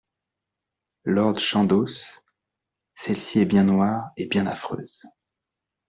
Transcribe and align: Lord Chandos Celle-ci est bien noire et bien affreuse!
Lord 1.05 1.37
Chandos 1.37 2.19
Celle-ci 2.95 3.37
est 3.41 3.45
bien 3.45 3.63
noire 3.63 4.09
et 4.17 4.25
bien 4.25 4.47
affreuse! 4.47 4.99